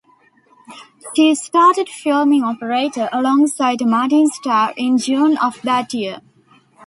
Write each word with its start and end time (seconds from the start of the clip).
She 1.15 1.35
started 1.35 1.87
filming 1.87 2.41
"Operator" 2.43 3.07
alongside 3.11 3.81
Martin 3.85 4.25
Starr 4.31 4.73
in 4.75 4.97
June 4.97 5.37
of 5.37 5.61
that 5.61 5.93
year. 5.93 6.21